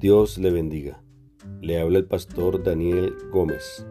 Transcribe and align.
Dios 0.00 0.38
le 0.38 0.50
bendiga. 0.50 1.02
Le 1.60 1.78
habla 1.78 1.98
el 1.98 2.06
pastor 2.06 2.62
Daniel 2.62 3.14
Gómez, 3.30 3.86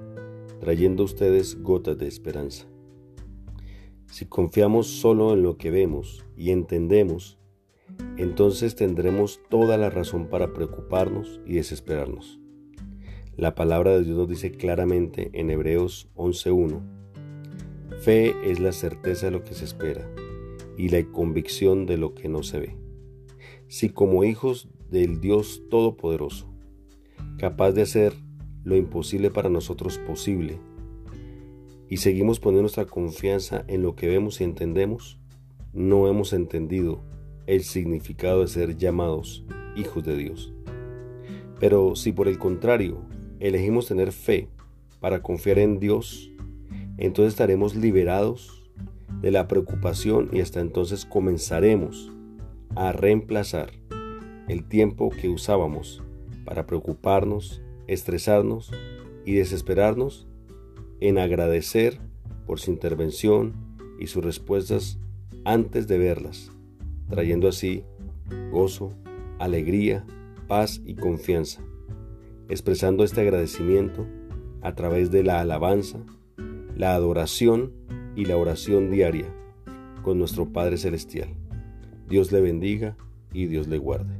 trayendo 0.59 1.03
a 1.03 1.05
ustedes 1.05 1.62
gotas 1.62 1.99
de 1.99 2.07
esperanza. 2.07 2.65
Si 4.07 4.25
confiamos 4.25 4.87
solo 4.87 5.33
en 5.33 5.43
lo 5.43 5.60
que 5.60 5.69
vemos 5.69 6.25
y 6.35 6.49
entendemos, 6.49 7.37
entonces 8.17 8.75
tendremos 8.75 9.39
toda 9.51 9.78
la 9.78 9.92
razón 9.92 10.29
para 10.29 10.51
preocuparnos 10.51 11.42
y 11.46 11.53
desesperarnos. 11.53 12.39
La 13.37 13.53
palabra 13.53 13.91
de 13.91 14.03
Dios 14.03 14.17
nos 14.17 14.28
dice 14.28 14.49
claramente 14.49 15.29
en 15.33 15.51
Hebreos 15.51 16.09
11.1, 16.16 16.81
Fe 17.99 18.34
es 18.49 18.59
la 18.59 18.71
certeza 18.71 19.27
de 19.27 19.34
lo 19.34 19.44
que 19.44 19.53
se 19.53 19.66
espera 19.66 20.09
y 20.76 20.89
la 20.89 21.03
convicción 21.12 21.85
de 21.85 21.98
lo 21.98 22.15
que 22.15 22.29
no 22.29 22.41
se 22.41 22.59
ve. 22.62 22.88
Si 23.69 23.89
como 23.89 24.23
hijos 24.23 24.67
del 24.89 25.21
Dios 25.21 25.61
Todopoderoso, 25.69 26.51
capaz 27.37 27.71
de 27.73 27.83
hacer 27.83 28.13
lo 28.63 28.75
imposible 28.75 29.29
para 29.29 29.47
nosotros 29.47 29.99
posible, 29.99 30.57
y 31.87 31.97
seguimos 31.97 32.39
poniendo 32.39 32.63
nuestra 32.63 32.85
confianza 32.85 33.63
en 33.67 33.83
lo 33.83 33.95
que 33.95 34.07
vemos 34.07 34.41
y 34.41 34.43
entendemos, 34.43 35.19
no 35.71 36.07
hemos 36.07 36.33
entendido 36.33 37.03
el 37.45 37.63
significado 37.63 38.41
de 38.41 38.47
ser 38.47 38.75
llamados 38.75 39.45
hijos 39.75 40.03
de 40.03 40.17
Dios. 40.17 40.51
Pero 41.59 41.95
si 41.95 42.11
por 42.11 42.27
el 42.27 42.39
contrario 42.39 43.05
elegimos 43.39 43.85
tener 43.85 44.11
fe 44.13 44.49
para 44.99 45.21
confiar 45.21 45.59
en 45.59 45.79
Dios, 45.79 46.31
entonces 46.97 47.33
estaremos 47.33 47.75
liberados 47.75 48.67
de 49.21 49.29
la 49.29 49.47
preocupación 49.47 50.29
y 50.33 50.41
hasta 50.41 50.59
entonces 50.59 51.05
comenzaremos 51.05 52.11
a 52.75 52.91
reemplazar 52.91 53.71
el 54.48 54.63
tiempo 54.67 55.09
que 55.09 55.29
usábamos 55.29 56.03
para 56.45 56.65
preocuparnos, 56.65 57.61
estresarnos 57.87 58.71
y 59.26 59.34
desesperarnos 59.34 60.27
en 60.99 61.17
agradecer 61.17 61.99
por 62.45 62.59
su 62.59 62.71
intervención 62.71 63.53
y 63.99 64.08
sus 64.08 64.23
respuestas 64.23 64.98
antes 65.45 65.88
de 65.88 65.98
verlas, 65.98 66.52
trayendo 67.09 67.48
así 67.48 67.84
gozo, 68.52 68.94
alegría, 69.38 70.06
paz 70.48 70.81
y 70.86 70.95
confianza, 70.95 71.61
expresando 72.50 73.04
este 73.04 73.22
agradecimiento 73.22 74.08
a 74.61 74.73
través 74.73 75.11
de 75.11 75.23
la 75.23 75.39
alabanza, 75.39 76.00
la 76.76 76.95
adoración 76.95 77.73
y 78.16 78.26
la 78.26 78.38
oración 78.38 78.89
diaria 78.89 79.33
con 80.02 80.17
nuestro 80.17 80.52
Padre 80.52 80.78
Celestial. 80.78 81.30
Dios 82.10 82.32
le 82.32 82.42
bendiga 82.42 82.98
y 83.32 83.46
Dios 83.46 83.68
le 83.68 83.78
guarde. 83.78 84.16